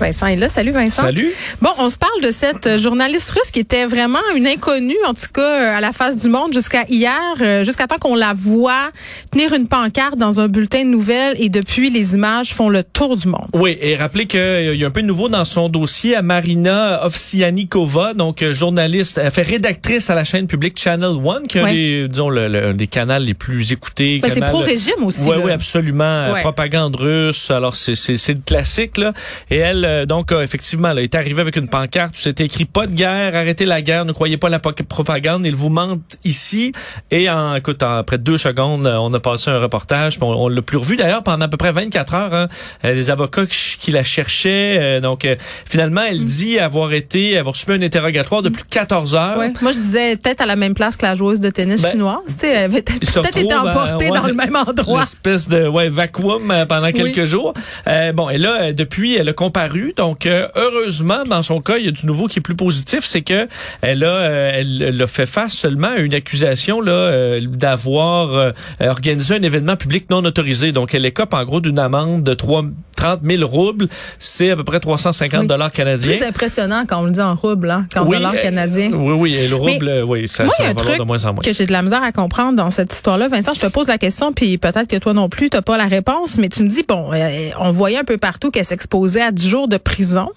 Vincent 0.00 0.26
est 0.26 0.36
là. 0.36 0.48
Salut 0.48 0.72
Vincent. 0.72 1.02
Salut. 1.02 1.30
Bon, 1.60 1.70
on 1.78 1.88
se 1.88 1.98
parle 1.98 2.20
de 2.22 2.30
cette 2.30 2.66
euh, 2.66 2.78
journaliste 2.78 3.30
russe 3.30 3.50
qui 3.52 3.60
était 3.60 3.84
vraiment 3.84 4.18
une 4.34 4.46
inconnue, 4.46 4.96
en 5.06 5.12
tout 5.12 5.30
cas 5.32 5.42
euh, 5.42 5.76
à 5.76 5.80
la 5.80 5.92
face 5.92 6.16
du 6.16 6.28
monde 6.28 6.52
jusqu'à 6.52 6.84
hier, 6.88 7.14
euh, 7.40 7.64
jusqu'à 7.64 7.86
temps 7.86 7.98
qu'on 7.98 8.14
la 8.14 8.32
voit 8.32 8.90
tenir 9.30 9.52
une 9.52 9.68
pancarte 9.68 10.16
dans 10.16 10.40
un 10.40 10.48
bulletin 10.48 10.84
de 10.84 10.90
nouvelles 10.90 11.36
et 11.38 11.48
depuis 11.48 11.90
les 11.90 12.14
images 12.14 12.54
font 12.54 12.68
le 12.68 12.82
tour 12.82 13.16
du 13.16 13.28
monde. 13.28 13.48
Oui, 13.52 13.76
et 13.80 13.94
rappelez 13.96 14.26
qu'il 14.26 14.74
y 14.74 14.84
a 14.84 14.86
un 14.86 14.90
peu 14.90 15.02
de 15.02 15.06
nouveau 15.06 15.28
dans 15.28 15.44
son 15.44 15.68
dossier 15.68 16.16
à 16.16 16.22
Marina 16.22 17.04
Ovsianikova, 17.04 18.14
donc 18.14 18.42
journaliste, 18.50 19.20
elle 19.22 19.30
fait 19.30 19.42
rédactrice 19.42 20.08
à 20.10 20.14
la 20.14 20.24
chaîne 20.24 20.46
publique 20.46 20.78
Channel 20.78 21.16
One, 21.22 21.46
qui 21.46 21.58
est 21.58 21.72
des, 21.72 22.08
disons, 22.08 22.30
le, 22.30 22.72
des 22.72 22.86
canaux 22.86 23.18
les 23.18 23.34
plus 23.34 23.72
écoutés. 23.72 24.20
Ben, 24.22 24.30
c'est 24.32 24.40
pro-régime 24.40 25.02
aussi. 25.04 25.28
Oui, 25.28 25.36
oui, 25.42 25.50
absolument. 25.50 26.32
Ouais. 26.32 26.40
Propagande 26.40 26.96
russe. 26.96 27.50
Alors, 27.50 27.76
c'est 27.76 27.92
le 28.28 28.40
classique, 28.44 28.96
là. 28.96 29.12
Et 29.50 29.56
elle, 29.56 29.84
euh, 29.90 30.06
donc, 30.06 30.32
euh, 30.32 30.42
effectivement, 30.42 30.90
elle 30.90 31.00
est 31.00 31.14
arrivée 31.14 31.40
avec 31.40 31.56
une 31.56 31.68
pancarte 31.68 32.14
où 32.16 32.20
c'était 32.20 32.44
écrit 32.44 32.64
pas 32.64 32.86
de 32.86 32.94
guerre, 32.94 33.34
arrêtez 33.34 33.64
la 33.64 33.82
guerre, 33.82 34.04
ne 34.04 34.12
croyez 34.12 34.36
pas 34.36 34.46
à 34.46 34.50
la 34.50 34.58
propagande, 34.58 35.44
ils 35.46 35.54
vous 35.54 35.68
mentent 35.68 36.16
ici. 36.24 36.72
Et 37.10 37.28
en, 37.28 37.54
écoute, 37.54 37.82
en, 37.82 37.96
après 37.96 38.18
deux 38.18 38.38
secondes, 38.38 38.86
euh, 38.86 38.96
on 38.96 39.12
a 39.14 39.20
passé 39.20 39.50
un 39.50 39.58
reportage, 39.58 40.18
on, 40.20 40.26
on 40.26 40.48
l'a 40.48 40.62
plus 40.62 40.78
revu 40.78 40.96
d'ailleurs 40.96 41.22
pendant 41.22 41.44
à 41.44 41.48
peu 41.48 41.56
près 41.56 41.72
24 41.72 42.14
heures. 42.14 42.34
Hein, 42.34 42.48
les 42.84 43.10
avocats 43.10 43.46
qui, 43.46 43.90
la 43.90 44.04
cherchaient. 44.04 45.00
donc, 45.00 45.26
finalement, 45.68 46.02
elle 46.08 46.24
dit 46.24 46.58
avoir 46.58 46.92
été, 46.92 47.36
avoir 47.36 47.56
subi 47.56 47.72
un 47.72 47.82
interrogatoire 47.82 48.42
de 48.42 48.48
plus 48.48 48.62
de 48.62 48.68
14 48.68 49.14
heures. 49.14 49.38
Ouais. 49.38 49.52
Moi, 49.60 49.72
je 49.72 49.78
disais 49.78 50.16
peut-être 50.16 50.40
à 50.40 50.46
la 50.46 50.56
même 50.56 50.74
place 50.74 50.96
que 50.96 51.04
la 51.04 51.14
joueuse 51.14 51.40
de 51.40 51.50
tennis 51.50 51.82
Ben, 51.82 51.90
chinoise. 51.90 52.18
Tu 52.26 52.32
sais, 52.34 52.48
elle 52.48 52.64
avait 52.64 52.82
peut-être 52.82 53.34
Il 53.36 53.44
été 53.44 53.54
emportée 53.54 54.06
euh, 54.06 54.10
ouais, 54.10 54.20
dans 54.20 54.26
le 54.26 54.34
même 54.34 54.56
endroit. 54.56 55.00
L'espèce 55.00 55.48
de 55.48 55.66
ouais, 55.66 55.88
vacuum 55.88 56.52
pendant 56.68 56.92
quelques 56.92 57.24
jours. 57.24 57.54
Euh, 57.86 58.12
bon, 58.12 58.30
et 58.30 58.38
là, 58.38 58.72
depuis, 58.72 59.16
elle 59.16 59.28
a 59.28 59.32
comparu. 59.32 59.79
Donc, 59.96 60.26
euh, 60.26 60.48
heureusement, 60.54 61.24
dans 61.24 61.42
son 61.42 61.60
cas, 61.60 61.78
il 61.78 61.84
y 61.84 61.88
a 61.88 61.92
du 61.92 62.06
nouveau 62.06 62.26
qui 62.26 62.38
est 62.38 62.42
plus 62.42 62.56
positif, 62.56 63.00
c'est 63.02 63.22
que 63.22 63.48
elle 63.80 64.04
a, 64.04 64.08
euh, 64.08 64.52
elle, 64.54 65.02
a 65.02 65.06
fait 65.06 65.26
face 65.26 65.54
seulement 65.54 65.88
à 65.88 65.98
une 65.98 66.14
accusation 66.14 66.80
là 66.80 66.92
euh, 66.92 67.40
d'avoir 67.46 68.52
organisé 68.80 69.34
un 69.34 69.42
événement 69.42 69.76
public 69.76 70.08
non 70.10 70.24
autorisé. 70.24 70.72
Donc, 70.72 70.94
elle 70.94 71.06
écope 71.06 71.34
en 71.34 71.44
gros 71.44 71.60
d'une 71.60 71.78
amende 71.78 72.22
de 72.22 72.34
3, 72.34 72.64
30 73.00 73.20
000 73.24 73.48
roubles. 73.48 73.88
C'est 74.18 74.50
à 74.50 74.56
peu 74.56 74.64
près 74.64 74.78
350 74.80 75.40
Oui. 75.40 75.46
dollars 75.46 75.70
canadiens. 75.70 76.12
Plus 76.16 76.22
impressionnant 76.24 76.84
quand 76.86 77.00
on 77.00 77.04
le 77.06 77.12
dit 77.12 77.20
en 77.20 77.34
rouble, 77.34 77.70
hein, 77.70 77.86
qu'en 77.94 78.06
Oui, 78.06 78.16
dollars 78.16 78.34
euh, 78.34 78.42
canadiens. 78.42 78.90
Oui, 78.92 79.14
oui, 79.14 79.34
et 79.36 79.48
le 79.48 79.56
rouble, 79.56 79.88
euh, 79.88 80.02
oui, 80.04 80.28
ça, 80.28 80.44
Moi, 80.44 80.52
ça 80.56 80.62
il 80.64 80.66
y 80.66 80.70
a 80.70 80.72
va 80.72 80.72
un 80.72 80.74
valoir 80.74 80.86
truc 80.96 81.00
de 81.00 81.06
moins 81.06 81.24
en 81.24 81.32
moins. 81.34 81.42
que 81.42 81.52
j'ai 81.52 81.64
de 81.66 81.72
la 81.72 81.82
misère 81.82 82.02
à 82.02 82.12
comprendre 82.12 82.56
dans 82.56 82.70
cette 82.70 82.92
histoire-là. 82.92 83.28
Vincent, 83.28 83.54
je 83.54 83.60
te 83.60 83.66
pose 83.68 83.86
la 83.88 83.96
question, 83.98 84.32
puis 84.32 84.58
peut-être 84.58 84.86
que 84.86 84.96
toi 84.96 85.14
non 85.14 85.28
plus, 85.30 85.48
tu 85.48 85.56
n'as 85.56 85.62
pas 85.62 85.78
la 85.78 85.86
réponse, 85.86 86.36
mais 86.36 86.48
tu 86.50 86.62
me 86.62 86.68
dis, 86.68 86.84
bon, 86.86 87.10
euh, 87.14 87.50
on 87.58 87.70
voyait 87.70 87.98
un 87.98 88.04
peu 88.04 88.18
partout 88.18 88.50
qu'elle 88.50 88.64
s'exposait 88.66 89.22
à 89.22 89.32
10 89.32 89.48
jours 89.48 89.68
de 89.68 89.78
prison. 89.78 90.28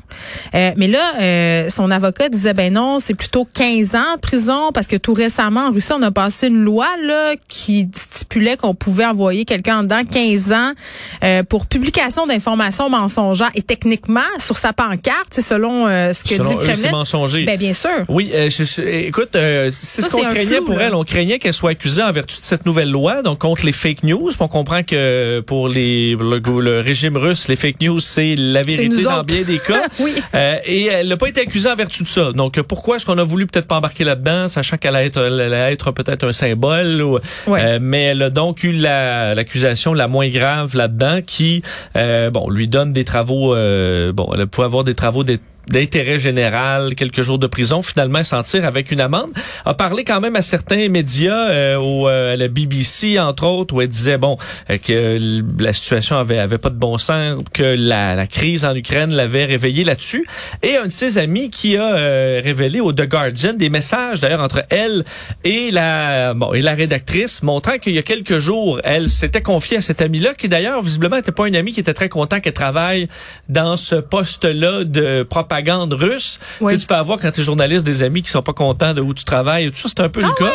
Euh, 0.55 0.71
mais 0.77 0.87
là, 0.87 1.01
euh, 1.21 1.69
son 1.69 1.91
avocat 1.91 2.29
disait, 2.29 2.53
ben 2.53 2.71
non, 2.73 2.99
c'est 2.99 3.13
plutôt 3.15 3.45
15 3.53 3.95
ans 3.95 4.15
de 4.15 4.21
prison, 4.21 4.71
parce 4.73 4.87
que 4.87 4.95
tout 4.95 5.13
récemment, 5.13 5.67
en 5.67 5.71
Russie, 5.71 5.91
on 5.93 6.01
a 6.01 6.11
passé 6.11 6.47
une 6.47 6.63
loi 6.63 6.87
là 7.03 7.33
qui 7.49 7.89
stipulait 7.93 8.55
qu'on 8.55 8.73
pouvait 8.73 9.05
envoyer 9.05 9.43
quelqu'un 9.43 9.79
en 9.79 9.83
dedans 9.83 10.01
15 10.09 10.51
ans 10.53 10.71
euh, 11.25 11.43
pour 11.43 11.65
publication 11.65 12.25
d'informations 12.25 12.52
mensongères. 12.55 13.51
Et 13.55 13.61
techniquement, 13.61 14.21
sur 14.37 14.57
sa 14.57 14.73
pancarte, 14.73 15.27
c'est 15.31 15.41
selon 15.41 15.87
euh, 15.87 16.13
ce 16.13 16.23
que 16.23 16.35
Selon 16.35 16.49
dit 16.49 16.55
eux, 16.55 16.59
Kremlin, 16.73 16.91
mensonger. 16.91 17.43
ben 17.45 17.57
bien 17.57 17.73
sûr. 17.73 17.89
Oui, 18.09 18.31
euh, 18.33 18.49
je- 18.49 18.63
je- 18.63 18.81
écoute, 18.81 19.35
euh, 19.35 19.69
c'est 19.71 20.01
ce 20.01 20.09
qu'on 20.09 20.23
craignait 20.23 20.57
flou, 20.57 20.65
pour 20.65 20.75
là. 20.75 20.85
elle. 20.87 20.95
On 20.95 21.03
craignait 21.03 21.39
qu'elle 21.39 21.53
soit 21.53 21.71
accusée 21.71 22.01
en 22.03 22.11
vertu 22.11 22.39
de 22.39 22.45
cette 22.45 22.65
nouvelle 22.65 22.89
loi, 22.91 23.21
donc 23.21 23.39
contre 23.39 23.65
les 23.65 23.71
fake 23.71 24.03
news. 24.03 24.29
On 24.39 24.47
comprend 24.47 24.83
que 24.83 25.41
pour 25.41 25.67
les 25.69 26.15
le, 26.19 26.39
le 26.59 26.79
régime 26.81 27.17
russe, 27.17 27.47
les 27.47 27.55
fake 27.55 27.81
news, 27.81 27.99
c'est 27.99 28.35
la 28.35 28.61
vérité 28.63 29.03
dans 29.03 29.23
bien 29.23 29.41
des 29.43 29.59
cas. 29.67 29.83
Oui. 29.99 30.13
Et 30.65 30.85
elle 30.85 31.07
n'a 31.07 31.17
pas 31.17 31.27
été 31.27 31.41
accusée 31.41 31.69
en 31.69 31.75
vertu 31.75 32.03
de 32.03 32.07
ça. 32.07 32.31
Donc 32.33 32.59
pourquoi 32.61 32.95
est-ce 32.97 33.05
qu'on 33.05 33.17
a 33.17 33.23
voulu 33.23 33.45
peut-être 33.47 33.67
pas 33.67 33.77
embarquer 33.77 34.03
là-dedans, 34.03 34.47
sachant 34.47 34.77
qu'elle 34.77 34.95
allait 34.95 35.71
être, 35.73 35.91
peut-être 35.91 36.25
un 36.27 36.31
symbole. 36.31 37.01
Ou, 37.01 37.19
Ouais. 37.47 37.79
mais 37.79 38.03
elle 38.03 38.21
a 38.23 38.29
donc 38.29 38.63
eu 38.63 38.71
la- 38.71 39.35
l'accusation 39.35 39.93
la, 39.93 40.07
moins 40.07 40.29
grave 40.29 40.75
là-dedans, 40.75 41.19
qui 41.25 41.61
euh, 41.95 42.29
bon 42.43 42.49
lui 42.49 42.67
donne 42.67 42.93
des 42.93 43.05
travaux. 43.05 43.55
euh, 43.55 44.11
bon, 44.11 44.29
elle 44.33 44.47
peut 44.47 44.63
avoir 44.63 44.83
des 44.83 44.95
travaux 44.95 45.23
d'intérêt 45.67 46.19
général, 46.19 46.95
quelques 46.95 47.21
jours 47.21 47.39
de 47.39 47.47
prison, 47.47 47.81
finalement 47.81 48.23
s'en 48.23 48.43
tire 48.43 48.65
avec 48.65 48.91
une 48.91 48.99
amende. 48.99 49.31
A 49.65 49.73
parlé 49.73 50.03
quand 50.03 50.19
même 50.19 50.35
à 50.35 50.41
certains 50.41 50.89
médias, 50.89 51.49
euh, 51.49 51.77
au, 51.77 52.09
euh, 52.09 52.33
à 52.33 52.35
la 52.35 52.47
BBC 52.47 53.19
entre 53.19 53.45
autres, 53.45 53.73
où 53.73 53.81
elle 53.81 53.87
disait 53.87 54.17
bon 54.17 54.37
euh, 54.69 54.77
que 54.77 55.17
la 55.61 55.73
situation 55.73 56.17
avait 56.17 56.39
avait 56.39 56.57
pas 56.57 56.69
de 56.69 56.77
bon 56.77 56.97
sens, 56.97 57.41
que 57.53 57.63
la, 57.63 58.15
la 58.15 58.27
crise 58.27 58.65
en 58.65 58.75
Ukraine 58.75 59.13
l'avait 59.13 59.45
réveillé 59.45 59.83
là-dessus. 59.83 60.25
Et 60.61 60.75
un 60.75 60.85
de 60.85 60.91
ses 60.91 61.17
amis 61.17 61.49
qui 61.49 61.77
a 61.77 61.95
euh, 61.95 62.41
révélé 62.43 62.81
au 62.81 62.91
The 62.91 63.07
Guardian 63.07 63.53
des 63.53 63.69
messages 63.69 64.19
d'ailleurs 64.19 64.41
entre 64.41 64.63
elle 64.69 65.05
et 65.43 65.71
la 65.71 66.33
bon 66.33 66.53
et 66.53 66.61
la 66.61 66.73
rédactrice, 66.73 67.41
montrant 67.41 67.77
qu'il 67.77 67.93
y 67.93 67.99
a 67.99 68.03
quelques 68.03 68.37
jours, 68.37 68.81
elle 68.83 69.09
s'était 69.09 69.41
confiée 69.41 69.77
à 69.77 69.81
cet 69.81 70.01
ami-là, 70.01 70.33
qui 70.33 70.49
d'ailleurs 70.49 70.81
visiblement 70.81 71.15
n'était 71.15 71.31
pas 71.31 71.45
un 71.45 71.53
ami 71.53 71.71
qui 71.71 71.79
était 71.79 71.93
très 71.93 72.09
content 72.09 72.39
qu'elle 72.41 72.53
travaille 72.53 73.07
dans 73.47 73.77
ce 73.77 73.95
poste-là 73.95 74.83
de 74.83 75.23
propagande 75.23 75.52
russe. 75.95 76.39
Oui. 76.61 76.73
Tu, 76.73 76.79
sais, 76.79 76.81
tu 76.81 76.87
peux 76.87 76.95
avoir 76.95 77.19
quand 77.19 77.31
tu 77.31 77.41
es 77.41 77.43
journaliste 77.43 77.85
des 77.85 78.03
amis 78.03 78.21
qui 78.21 78.29
sont 78.29 78.41
pas 78.41 78.53
contents 78.53 78.93
de 78.93 79.01
où 79.01 79.13
tu 79.13 79.23
travailles. 79.23 79.71
Tout 79.71 79.77
ça, 79.77 79.89
c'est 79.89 79.99
un 80.01 80.09
peu 80.09 80.21
le 80.21 80.33
cas. 80.33 80.51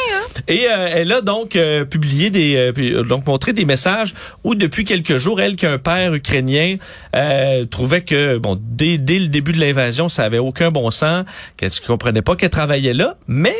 Et 0.47 0.67
euh, 0.69 0.89
elle 0.93 1.13
a 1.13 1.21
donc 1.21 1.57
euh, 1.57 1.85
publié 1.85 2.31
des, 2.31 2.57
euh, 2.57 2.73
euh, 2.79 3.03
donc 3.03 3.27
montré 3.27 3.53
des 3.53 3.65
messages 3.65 4.15
où 4.45 4.55
depuis 4.55 4.85
quelques 4.85 5.17
jours, 5.17 5.41
elle 5.41 5.57
qui 5.57 5.67
a 5.67 5.73
un 5.73 5.79
père 5.79 6.15
ukrainien 6.15 6.77
euh, 7.17 7.65
trouvait 7.65 8.03
que 8.03 8.39
bon 8.39 8.59
dès, 8.61 8.99
dès 8.99 9.19
le 9.19 9.29
début 9.29 9.53
de 9.53 9.61
l'invasion, 9.61 10.09
ça 10.09 10.25
avait 10.25 10.39
aucun 10.39 10.71
bon 10.71 10.91
sens, 10.91 11.25
qu'elle 11.57 11.71
ne 11.71 11.87
comprenait 11.87 12.23
pas 12.23 12.37
qu'elle 12.37 12.51
travaillait 12.51 12.95
là, 12.95 13.17
mais 13.27 13.57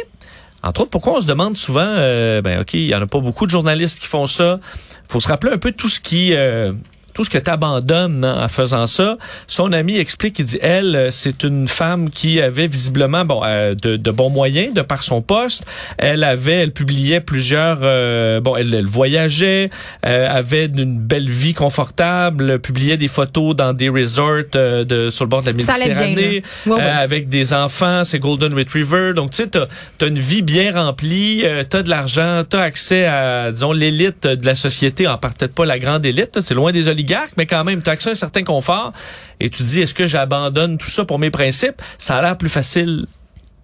entre 0.63 0.83
autres, 0.83 0.91
pourquoi 0.91 1.19
on 1.19 1.21
se 1.21 1.27
demande 1.27 1.57
souvent, 1.57 1.87
euh, 1.87 2.43
ben 2.43 2.61
ok, 2.61 2.75
il 2.75 2.89
y 2.89 2.95
en 2.95 3.03
a 3.03 3.07
pas 3.07 3.21
beaucoup 3.21 3.47
de 3.47 3.51
journalistes 3.51 4.01
qui 4.01 4.07
font 4.07 4.27
ça. 4.27 4.59
faut 5.07 5.21
se 5.21 5.29
rappeler 5.29 5.53
un 5.53 5.59
peu 5.59 5.71
tout 5.73 5.89
ce 5.89 6.01
qui 6.01 6.33
euh, 6.33 6.73
tout 7.19 7.25
ce 7.25 7.31
que 7.31 7.39
tu 7.39 7.51
abandonnes 7.51 8.25
en 8.25 8.47
faisant 8.47 8.87
ça. 8.87 9.17
Son 9.49 9.73
ami 9.73 9.97
explique, 9.99 10.39
il 10.39 10.45
dit, 10.45 10.59
elle, 10.63 10.95
euh, 10.95 11.11
c'est 11.11 11.43
une 11.43 11.67
femme 11.67 12.11
qui 12.11 12.41
avait 12.41 12.69
visiblement 12.69 13.25
bon 13.25 13.41
euh, 13.45 13.75
de, 13.75 13.97
de 13.97 14.11
bons 14.13 14.31
moyens 14.31 14.73
de 14.73 14.83
par 14.83 15.03
son 15.03 15.21
poste. 15.21 15.65
Elle 15.97 16.23
avait, 16.23 16.53
elle 16.53 16.71
publiait 16.71 17.21
plusieurs, 17.21 17.81
euh, 17.83 18.41
bon, 18.41 18.55
elle, 18.55 18.73
elle 18.73 18.87
voyageait, 18.87 19.69
euh, 20.07 20.29
avait 20.31 20.67
une 20.67 21.01
belle 21.01 21.29
vie 21.29 21.55
confortable, 21.55 22.61
publiait 22.61 22.97
des 22.97 23.09
photos 23.09 23.57
dans 23.57 23.73
des 23.73 23.89
resorts 23.89 24.45
euh, 24.55 24.85
de 24.85 25.11
sur 25.11 25.25
le 25.25 25.29
bord 25.29 25.41
de 25.41 25.47
la 25.47 25.55
bien, 25.55 25.67
Méditerranée. 25.67 26.43
Ouais, 26.67 26.75
ouais. 26.75 26.81
euh, 26.81 27.03
avec 27.03 27.29
des 27.29 27.53
enfants, 27.53 28.05
c'est 28.05 28.21
Golden 28.21 28.55
Retriever. 28.55 29.13
Donc, 29.13 29.33
tu 29.33 29.39
sais, 29.39 29.49
t'as 29.49 29.67
as 30.03 30.07
une 30.07 30.21
vie 30.21 30.43
bien 30.43 30.73
remplie, 30.73 31.43
t'as 31.69 31.83
de 31.83 31.91
l'argent, 31.91 32.45
t'as 32.49 32.61
accès 32.61 33.07
à, 33.07 33.51
disons, 33.51 33.73
l'élite 33.73 34.25
de 34.29 34.47
la 34.47 34.55
société, 34.55 35.09
en 35.09 35.19
part 35.19 35.35
peut-être 35.35 35.55
pas 35.55 35.67
la 35.67 35.81
grande 35.81 36.07
élite, 36.07 36.39
c'est 36.41 36.55
loin 36.55 36.71
des 36.71 36.87
oligarques, 36.87 37.08
mais 37.37 37.47
quand 37.47 37.65
même, 37.65 37.83
t'as 37.83 37.93
accès 37.93 38.11
à 38.11 38.13
un 38.13 38.17
certain 38.17 38.45
confort. 38.45 38.93
Et 39.41 39.51
tu 39.51 39.63
dis, 39.63 39.81
est-ce 39.81 39.95
que 39.95 40.07
j'abandonne 40.07 40.79
tout 40.79 40.89
ça 40.89 41.05
pour 41.05 41.19
mes 41.19 41.31
principes? 41.31 41.81
Ça 41.99 42.17
a 42.17 42.23
l'air 42.23 42.37
plus 42.37 42.49
facile 42.49 43.07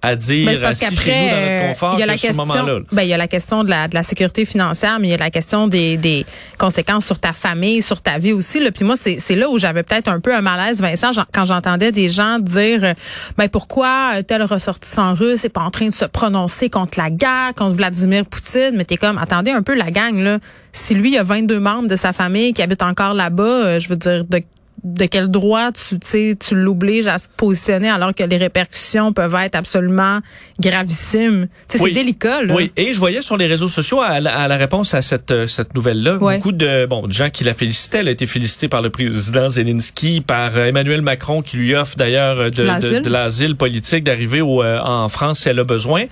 à 0.05 0.17
dire 0.17 0.47
Ben, 0.47 0.61
parce 0.61 0.83
assis 0.83 0.97
chez 0.97 1.11
nous 1.11 1.31
dans 1.31 1.37
notre 1.37 1.49
euh, 1.49 1.69
confort 1.69 1.95
il 1.95 2.01
y 2.01 2.03
a 2.03 2.07
la 2.07 2.17
ce 2.17 2.33
moment-là. 2.33 2.61
question, 2.61 2.85
ben, 2.93 3.03
il 3.03 3.09
y 3.09 3.15
a 3.15 3.17
la 3.17 3.29
question 3.29 3.65
de 3.65 3.71
la, 3.71 3.89
de 3.89 3.95
la 3.95 4.03
sécurité 4.03 4.45
financière, 4.45 4.99
mais 5.01 5.09
il 5.09 5.11
y 5.11 5.15
a 5.15 5.19
la 5.19 5.31
question 5.31 5.67
des, 5.69 5.97
des 5.97 6.27
conséquences 6.59 7.07
sur 7.07 7.19
ta 7.19 7.33
famille, 7.33 7.83
sur 7.83 8.03
ta 8.03 8.19
vie 8.19 8.33
aussi. 8.33 8.61
Là. 8.61 8.71
Puis 8.71 8.85
moi, 8.85 8.97
c'est 8.97 9.19
c'est 9.19 9.37
là 9.37 9.49
où 9.49 9.59
j'avais 9.59 9.83
peut-être 9.83 10.09
un 10.09 10.21
peu 10.21 10.35
un 10.35 10.41
malaise, 10.41 10.81
Vincent, 10.81 11.11
quand 11.33 11.45
j'entendais 11.45 11.93
des 11.93 12.11
gens 12.11 12.39
dire, 12.39 12.85
euh, 12.85 12.95
ben 13.39 13.49
pourquoi 13.49 14.13
euh, 14.17 14.23
tel 14.23 14.43
ressortissant 14.43 15.15
russe 15.15 15.45
n'est 15.45 15.51
pas 15.51 15.63
en 15.63 15.71
train 15.71 15.89
de 15.89 15.95
se 15.95 16.05
prononcer 16.05 16.69
contre 16.69 16.99
la 16.99 17.11
guerre, 17.11 17.53
contre 17.57 17.77
Vladimir 17.77 18.25
Poutine? 18.27 18.73
Mais 18.75 18.85
t'es 18.85 18.97
comme, 18.97 19.19
attendez 19.19 19.51
un 19.51 19.63
peu 19.63 19.75
la 19.75 19.91
gang 19.91 20.17
là. 20.19 20.39
Si 20.73 20.95
lui, 20.95 21.11
il 21.11 21.15
y 21.15 21.19
a 21.19 21.23
22 21.23 21.61
membres 21.61 21.89
de 21.89 21.95
sa 21.95 22.13
famille 22.13 22.53
qui 22.53 22.61
habitent 22.61 22.83
encore 22.83 23.15
là-bas, 23.15 23.45
euh, 23.45 23.79
je 23.79 23.89
veux 23.89 23.97
dire, 23.97 24.25
de 24.25 24.43
de 24.85 25.07
quel 25.07 25.29
droit 25.29 25.73
tu 25.73 26.37
tu 26.37 26.55
l'obliges 26.55 27.07
à 27.07 27.19
se 27.19 27.27
positionner 27.37 27.89
alors 27.89 28.15
que 28.15 28.23
les 28.23 28.37
répercussions 28.37 29.13
peuvent 29.13 29.35
être 29.37 29.55
absolument 29.55 30.21
sais, 30.63 31.29
Oui. 31.29 31.47
C'est 31.69 31.91
délicat. 31.91 32.43
Là. 32.43 32.55
Oui, 32.55 32.71
et 32.77 32.95
je 32.95 32.99
voyais 32.99 33.23
sur 33.23 33.37
les 33.37 33.47
réseaux 33.47 33.69
sociaux 33.69 34.01
à 34.01 34.21
la, 34.21 34.35
à 34.37 34.49
la 34.49 34.57
réponse 34.57 34.95
à 34.95 35.03
cette, 35.03 35.31
euh, 35.31 35.47
cette 35.47 35.75
nouvelle-là, 35.75 36.17
Ouais. 36.19 36.37
beaucoup 36.37 36.53
de, 36.53 36.87
bon, 36.87 37.07
de 37.07 37.13
gens 37.13 37.31
qui 37.31 37.45
la 37.45 37.55
félicitaient. 37.55 37.99
Elle 37.99 38.09
a 38.09 38.13
été 38.13 38.27
félicitée 38.27 38.69
par 38.69 38.83
le 38.83 38.91
président 38.91 39.49
Zelensky, 39.49 40.21
par 40.21 40.57
euh, 40.57 40.67
Emmanuel 40.67 41.03
Macron 41.03 41.43
qui 41.43 41.57
lui 41.57 41.75
offre 41.75 41.97
d'ailleurs 41.97 42.39
euh, 42.39 42.51
de 42.51 42.63
L'asile. 42.63 42.93
de- 42.99 42.99
de 43.01 43.09
l'asile 43.11 43.57
politique 43.57 44.05
d'arriver 44.05 44.41
euh, 44.41 44.81
en 44.81 45.09
France 45.09 45.41
si 45.41 45.49
elle 45.49 45.59
a 45.59 45.65
besoin. 45.65 46.05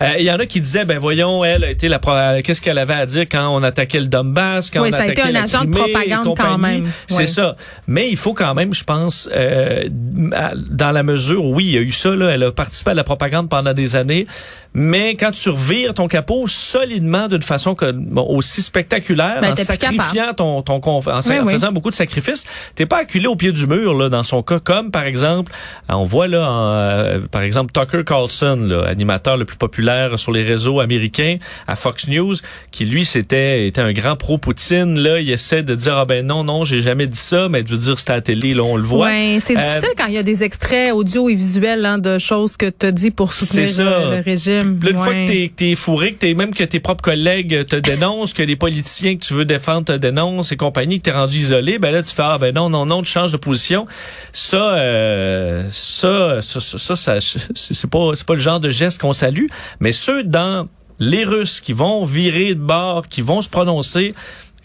Euh, 0.00 0.06
Il 0.18 0.24
y 0.24 0.30
en 0.30 0.38
a 0.38 0.46
qui 0.46 0.60
disaient, 0.60 0.84
ben 0.84 0.98
voyons, 0.98 1.44
elle 1.44 1.64
a 1.64 1.70
été 1.70 1.88
la, 1.88 1.98
qu'est-ce 2.42 2.60
qu'elle 2.62 2.78
avait 2.78 2.94
à 2.94 3.06
dire 3.06 3.24
quand 3.30 3.48
on 3.54 3.62
attaquait 3.62 4.00
le 4.00 4.06
Donbass, 4.06 4.70
quand 4.70 4.82
Oui, 4.82 4.90
on 4.92 4.96
ça 4.96 5.02
a 5.02 5.06
été 5.08 5.22
un 5.22 5.30
la 5.32 5.42
agent 5.42 5.64
de 5.64 5.70
propagande 5.70 6.36
quand 6.36 6.58
même. 6.58 6.86
C'est 7.08 7.26
ça. 7.26 7.56
Mais 7.86 8.08
il 8.08 8.16
faut 8.16 8.34
quand 8.34 8.54
même, 8.54 8.74
je 8.74 8.84
pense, 8.84 9.28
euh, 9.34 9.84
dans 9.90 10.92
la 10.92 11.02
mesure 11.02 11.44
où 11.44 11.54
oui, 11.54 11.64
il 11.66 11.72
y 11.72 11.78
a 11.78 11.80
eu 11.80 11.92
ça, 11.92 12.10
là, 12.14 12.30
elle 12.30 12.42
a 12.44 12.52
participé 12.52 12.92
à 12.92 12.94
la 12.94 13.04
propagande 13.04 13.48
pendant 13.48 13.72
des 13.74 13.87
années. 13.96 14.26
Mais 14.74 15.16
quand 15.16 15.32
tu 15.32 15.48
revires 15.48 15.94
ton 15.94 16.06
capot 16.08 16.46
solidement 16.46 17.26
d'une 17.26 17.42
façon 17.42 17.74
que, 17.74 17.90
bon, 17.90 18.22
aussi 18.28 18.62
spectaculaire, 18.62 19.38
Ben, 19.40 19.52
en 19.52 19.56
sacrifiant 19.56 20.34
ton, 20.36 20.62
ton 20.62 20.74
en, 20.84 21.00
Oui, 21.00 21.38
en 21.38 21.44
oui. 21.46 21.52
faisant 21.52 21.72
beaucoup 21.72 21.90
de 21.90 21.94
sacrifices, 21.94 22.44
t'es 22.74 22.86
pas 22.86 22.98
acculé 22.98 23.26
au 23.26 23.34
pied 23.34 23.50
du 23.50 23.66
mur 23.66 23.94
là 23.94 24.08
dans 24.08 24.22
son 24.22 24.42
cas. 24.42 24.60
Comme 24.60 24.90
par 24.90 25.04
exemple, 25.04 25.50
on 25.88 26.04
voit 26.04 26.28
là, 26.28 26.48
euh, 26.48 27.20
par 27.30 27.42
exemple 27.42 27.72
Tucker 27.72 28.04
Carlson, 28.04 28.58
là, 28.60 28.84
animateur 28.86 29.36
le 29.36 29.44
plus 29.46 29.56
populaire 29.56 30.18
sur 30.18 30.32
les 30.32 30.42
réseaux 30.44 30.80
américains 30.80 31.38
à 31.66 31.74
Fox 31.74 32.06
News, 32.08 32.34
qui 32.70 32.84
lui 32.84 33.04
c'était 33.04 33.66
était 33.66 33.80
un 33.80 33.92
grand 33.92 34.16
pro 34.16 34.38
Poutine. 34.38 34.98
Là, 35.00 35.18
il 35.18 35.30
essaie 35.30 35.62
de 35.62 35.74
dire 35.74 35.96
ah 35.96 36.04
ben 36.04 36.24
non 36.24 36.44
non 36.44 36.64
j'ai 36.64 36.82
jamais 36.82 37.06
dit 37.06 37.18
ça, 37.18 37.48
mais 37.48 37.62
veux 37.62 37.76
dire 37.78 37.98
c'était 37.98 38.12
à 38.12 38.16
la 38.16 38.20
télé 38.20 38.54
là 38.54 38.62
on 38.62 38.76
le 38.76 38.82
voit. 38.82 39.06
Ouais, 39.06 39.38
c'est 39.44 39.56
Euh, 39.56 39.60
difficile 39.60 39.90
quand 39.96 40.06
il 40.06 40.14
y 40.14 40.18
a 40.18 40.22
des 40.22 40.44
extraits 40.44 40.92
audio 40.92 41.28
et 41.28 41.34
visuels 41.34 41.84
hein, 41.84 41.98
de 41.98 42.18
choses 42.18 42.56
que 42.56 42.66
tu 42.70 42.92
dit 42.92 43.10
pour 43.10 43.32
soutenir 43.32 43.68
ça. 43.84 44.10
le 44.10 44.22
régime. 44.22 44.78
Puis 44.78 44.90
là, 44.90 44.96
une 44.96 45.02
fois 45.02 45.14
que 45.14 45.26
t'es, 45.26 45.48
que 45.48 45.54
t'es 45.54 45.74
fourré, 45.74 46.12
que 46.12 46.18
t'es 46.18 46.34
même 46.34 46.54
que 46.54 46.64
tes 46.64 46.80
propres 46.80 47.02
collègues 47.02 47.64
te 47.64 47.76
dénoncent, 47.90 48.32
que 48.32 48.42
les 48.42 48.56
politiciens 48.56 49.16
que 49.16 49.24
tu 49.24 49.34
veux 49.34 49.44
défendre 49.44 49.86
te 49.86 49.96
dénoncent 49.96 50.52
et 50.52 50.56
compagnie, 50.56 50.98
que 50.98 51.04
t'es 51.04 51.12
rendu 51.12 51.36
isolé, 51.36 51.78
ben 51.78 51.90
là 51.90 52.02
tu 52.02 52.14
fais 52.14 52.22
ah 52.24 52.38
ben 52.38 52.54
non 52.54 52.70
non 52.70 52.86
non 52.86 53.02
tu 53.02 53.10
changes 53.10 53.32
de 53.32 53.36
position. 53.36 53.86
Ça 54.32 54.74
euh, 54.76 55.66
ça, 55.70 56.42
ça 56.42 56.60
ça 56.60 56.78
ça, 56.78 56.96
ça, 56.96 57.20
c'est 57.20 57.40
c'est 57.54 57.90
pas 57.90 58.10
c'est 58.14 58.26
pas 58.26 58.34
le 58.34 58.40
genre 58.40 58.60
de 58.60 58.70
geste 58.70 59.00
qu'on 59.00 59.12
salue, 59.12 59.46
mais 59.80 59.92
ceux 59.92 60.24
dans 60.24 60.68
les 60.98 61.24
Russes 61.24 61.60
qui 61.60 61.72
vont 61.72 62.04
virer 62.04 62.54
de 62.54 62.60
bord, 62.60 63.08
qui 63.08 63.22
vont 63.22 63.42
se 63.42 63.48
prononcer. 63.48 64.14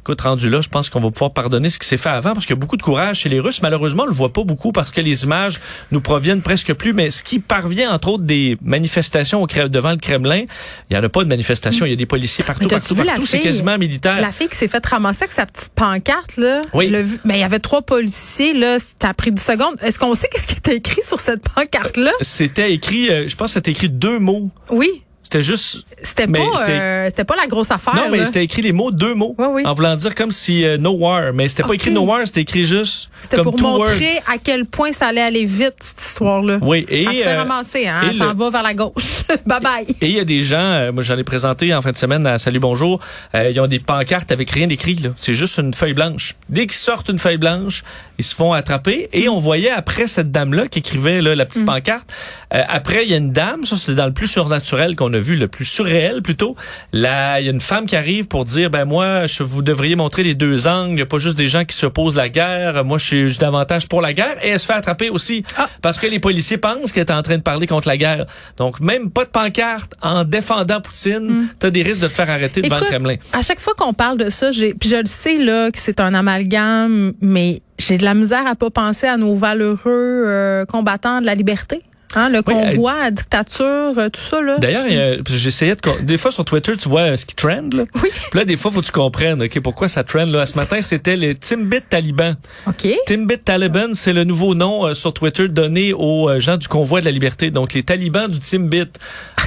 Écoute, 0.03 0.19
rendu 0.19 0.49
là, 0.49 0.59
je 0.59 0.67
pense 0.67 0.89
qu'on 0.89 0.99
va 0.99 1.11
pouvoir 1.11 1.31
pardonner 1.31 1.69
ce 1.69 1.79
qui 1.79 1.87
s'est 1.87 1.95
fait 1.95 2.09
avant 2.09 2.33
parce 2.33 2.45
qu'il 2.45 2.53
y 2.53 2.59
a 2.59 2.59
beaucoup 2.59 2.75
de 2.75 2.81
courage 2.81 3.19
chez 3.19 3.29
les 3.29 3.39
Russes. 3.39 3.61
Malheureusement, 3.61 4.03
on 4.03 4.07
le 4.07 4.11
voit 4.11 4.33
pas 4.33 4.43
beaucoup 4.43 4.73
parce 4.73 4.91
que 4.91 4.99
les 4.99 5.23
images 5.23 5.61
nous 5.91 6.01
proviennent 6.01 6.41
presque 6.41 6.73
plus. 6.73 6.91
Mais 6.91 7.09
ce 7.09 7.23
qui 7.23 7.39
parvient, 7.39 7.89
entre 7.93 8.09
autres, 8.09 8.25
des 8.25 8.57
manifestations 8.61 9.41
au 9.41 9.47
devant 9.47 9.91
le 9.91 9.97
Kremlin, 9.97 10.43
il 10.89 10.93
y 10.93 10.99
en 10.99 11.03
a 11.05 11.07
pas 11.07 11.23
de 11.23 11.29
manifestations. 11.29 11.85
Il 11.85 11.91
y 11.91 11.93
a 11.93 11.95
des 11.95 12.05
policiers 12.05 12.43
partout, 12.43 12.63
Mais 12.63 12.75
partout, 12.75 12.95
partout. 12.95 13.25
C'est 13.25 13.39
quasiment 13.39 13.77
militaire. 13.77 14.19
La 14.19 14.33
fille 14.33 14.49
qui 14.49 14.57
s'est 14.57 14.67
fait 14.67 14.85
ramasser 14.85 15.23
avec 15.23 15.31
sa 15.31 15.45
petite 15.45 15.71
pancarte, 15.73 16.35
là. 16.35 16.59
Oui. 16.73 16.89
le 16.89 17.03
ben, 17.23 17.35
il 17.35 17.39
y 17.39 17.43
avait 17.43 17.59
trois 17.59 17.81
policiers, 17.81 18.51
là. 18.51 18.79
Ça 18.79 19.07
a 19.07 19.13
pris 19.13 19.31
10 19.31 19.41
secondes. 19.41 19.75
Est-ce 19.81 19.99
qu'on 19.99 20.15
sait 20.15 20.27
qu'est-ce 20.33 20.47
qui 20.47 20.55
était 20.55 20.75
écrit 20.75 21.01
sur 21.01 21.19
cette 21.19 21.47
pancarte-là? 21.47 22.11
C'était 22.19 22.73
écrit, 22.73 23.09
euh, 23.09 23.29
je 23.29 23.37
pense 23.37 23.51
que 23.51 23.53
c'était 23.53 23.71
écrit 23.71 23.89
deux 23.89 24.19
mots. 24.19 24.51
Oui. 24.69 25.01
C'était 25.33 25.41
juste 25.43 25.83
C'était 26.03 26.27
pas, 26.27 26.37
c'était- 26.59 26.71
euh, 26.73 27.05
c'était 27.07 27.23
pas 27.23 27.35
la 27.35 27.47
grosse 27.47 27.71
affaire. 27.71 27.95
Non, 27.95 28.03
mais 28.11 28.23
c'était 28.27 28.43
écrit 28.43 28.61
les 28.61 28.71
mots, 28.71 28.91
deux 28.91 29.15
mots. 29.15 29.33
Oui, 29.39 29.47
oui. 29.49 29.61
En 29.65 29.73
voulant 29.73 29.95
dire 29.95 30.13
comme 30.13 30.31
si 30.31 30.63
euh, 30.63 30.77
no 30.77 30.91
war. 30.91 31.33
Mais 31.33 31.49
c'était 31.49 31.63
pas 31.63 31.73
écrit 31.73 31.89
no 31.89 32.01
war, 32.01 32.19
c'était 32.25 32.41
écrit 32.41 32.65
juste 32.65 33.09
C'était 33.19 33.37
pour 33.41 33.55
word. 33.59 33.79
montrer 33.79 34.19
à 34.27 34.37
quel 34.37 34.65
point 34.65 34.91
ça 34.91 35.07
allait 35.07 35.21
aller 35.23 35.45
vite, 35.45 35.73
cette 35.79 35.99
histoire-là. 35.99 36.59
Oui, 36.61 36.85
et, 36.87 37.05
Elle 37.05 37.15
se 37.15 37.23
fait 37.23 37.29
euh, 37.29 37.37
ramasser, 37.39 37.87
hein. 37.87 38.01
Elle 38.09 38.13
s'en 38.13 38.27
le- 38.31 38.35
va 38.37 38.49
vers 38.51 38.61
la 38.61 38.75
gauche. 38.75 39.23
bye 39.47 39.59
bye. 39.59 39.87
Et 40.01 40.09
il 40.09 40.15
y 40.15 40.19
a 40.19 40.23
des 40.23 40.43
gens, 40.43 40.59
euh, 40.61 40.91
moi 40.91 41.01
j'en 41.01 41.17
ai 41.17 41.23
présenté 41.23 41.73
en 41.73 41.81
fin 41.81 41.91
de 41.91 41.97
semaine 41.97 42.27
à 42.27 42.37
Salut 42.37 42.59
Bonjour, 42.59 42.99
ils 43.33 43.59
ont 43.59 43.65
des 43.67 43.79
pancartes 43.79 44.31
avec 44.31 44.51
rien 44.51 44.67
d'écrit. 44.67 44.95
là. 44.97 45.09
C'est 45.17 45.33
juste 45.33 45.57
une 45.57 45.73
feuille 45.73 45.93
blanche. 45.93 46.35
Dès 46.49 46.67
qu'ils 46.67 46.73
sortent 46.73 47.09
une 47.09 47.17
feuille 47.17 47.37
blanche, 47.37 47.83
ils 48.19 48.23
se 48.23 48.35
font 48.35 48.53
attraper. 48.53 49.09
Et 49.13 49.29
on 49.29 49.39
voyait 49.39 49.71
après 49.71 50.05
cette 50.05 50.31
dame-là 50.31 50.67
qui 50.67 50.77
écrivait 50.79 51.21
là, 51.21 51.33
la 51.33 51.47
petite 51.47 51.65
pancarte, 51.65 52.13
euh, 52.53 52.61
après 52.69 53.03
il 53.05 53.09
y 53.09 53.15
a 53.15 53.17
une 53.17 53.31
dame, 53.31 53.65
ça 53.65 53.75
c'était 53.77 53.95
dans 53.95 54.05
le 54.05 54.13
plus 54.13 54.27
surnaturel 54.27 54.95
qu'on 54.95 55.11
a 55.13 55.22
vu, 55.23 55.35
le 55.35 55.47
plus 55.47 55.65
surréel 55.65 56.21
plutôt. 56.21 56.55
Là, 56.91 57.39
il 57.39 57.45
y 57.45 57.49
a 57.49 57.51
une 57.51 57.61
femme 57.61 57.85
qui 57.87 57.95
arrive 57.95 58.27
pour 58.27 58.45
dire, 58.45 58.69
ben 58.69 58.85
moi, 58.85 59.25
je, 59.25 59.41
vous 59.43 59.61
devriez 59.63 59.95
montrer 59.95 60.21
les 60.23 60.35
deux 60.35 60.67
angles. 60.67 60.91
Il 60.91 60.95
n'y 60.95 61.01
a 61.01 61.05
pas 61.07 61.17
juste 61.17 61.37
des 61.37 61.47
gens 61.47 61.65
qui 61.65 61.75
s'opposent 61.75 62.19
à 62.19 62.23
la 62.23 62.29
guerre. 62.29 62.85
Moi, 62.85 62.97
je 62.99 63.05
suis 63.05 63.37
davantage 63.37 63.87
pour 63.87 64.01
la 64.01 64.13
guerre. 64.13 64.35
Et 64.43 64.49
elle 64.49 64.59
se 64.59 64.65
fait 64.65 64.73
attraper 64.73 65.09
aussi 65.09 65.43
Ah. 65.57 65.67
parce 65.81 65.97
que 65.97 66.05
les 66.07 66.19
policiers 66.19 66.57
pensent 66.57 66.91
qu'elle 66.91 67.05
est 67.05 67.11
en 67.11 67.21
train 67.23 67.37
de 67.37 67.41
parler 67.43 67.65
contre 67.65 67.87
la 67.87 67.97
guerre. 67.97 68.25
Donc, 68.57 68.79
même 68.79 69.09
pas 69.09 69.25
de 69.25 69.29
pancarte 69.29 69.93
en 70.01 70.23
défendant 70.23 70.81
Poutine, 70.81 71.47
t'as 71.59 71.69
des 71.69 71.81
risques 71.83 72.01
de 72.01 72.07
te 72.07 72.13
faire 72.13 72.29
arrêter 72.29 72.61
devant 72.61 72.77
le 72.77 72.83
Mm. 72.83 72.87
Kremlin. 72.87 73.15
à 73.31 73.41
chaque 73.41 73.59
fois 73.61 73.73
qu'on 73.77 73.93
parle 73.93 74.17
de 74.17 74.29
ça, 74.29 74.51
j'ai, 74.51 74.73
puis 74.73 74.89
je 74.89 74.97
le 74.97 75.05
sais 75.05 75.37
là 75.37 75.71
que 75.71 75.79
c'est 75.79 75.99
un 75.99 76.13
amalgame, 76.13 77.13
mais 77.21 77.61
j'ai 77.79 77.97
de 77.97 78.03
la 78.03 78.13
misère 78.13 78.45
à 78.45 78.55
pas 78.55 78.69
penser 78.69 79.07
à 79.07 79.17
nos 79.17 79.35
valeureux 79.35 79.79
euh, 79.87 80.65
combattants 80.65 81.21
de 81.21 81.25
la 81.25 81.35
liberté. 81.35 81.81
Hein, 82.15 82.29
le 82.29 82.37
Oui, 82.39 82.53
convoi, 82.53 82.93
la 83.03 83.11
dictature, 83.11 83.93
euh, 83.97 84.09
tout 84.09 84.21
ça 84.21 84.41
là. 84.41 84.57
D'ailleurs, 84.59 84.85
j'essayais 85.27 85.75
de 85.75 85.81
des 86.01 86.17
fois 86.17 86.31
sur 86.31 86.45
Twitter, 86.45 86.75
tu 86.77 86.87
vois 86.89 87.01
euh, 87.11 87.17
ce 87.17 87.25
qui 87.25 87.35
trend 87.35 87.69
là. 87.73 87.83
Oui. 88.01 88.09
Puis 88.31 88.39
là, 88.39 88.45
des 88.45 88.55
fois, 88.57 88.71
faut 88.71 88.81
que 88.81 88.85
tu 88.85 88.91
comprennes, 88.91 89.41
ok, 89.41 89.59
pourquoi 89.61 89.87
ça 89.87 90.03
trend 90.03 90.25
là. 90.25 90.45
Ce 90.45 90.55
matin, 90.55 90.81
c'était 90.81 91.15
les 91.15 91.35
Timbit 91.35 91.81
talibans. 91.89 92.35
OK. 92.67 92.87
Timbit 93.07 93.39
Taliban, 93.39 93.93
c'est 93.93 94.13
le 94.13 94.23
nouveau 94.23 94.53
nom 94.55 94.85
euh, 94.87 94.93
sur 94.93 95.13
Twitter 95.13 95.47
donné 95.47 95.93
aux 95.93 96.29
euh, 96.29 96.39
gens 96.39 96.57
du 96.57 96.67
convoi 96.67 96.99
de 97.01 97.05
la 97.05 97.11
liberté. 97.11 97.51
Donc 97.51 97.73
les 97.73 97.83
talibans 97.83 98.29
du 98.29 98.39
Timbit. 98.39 98.83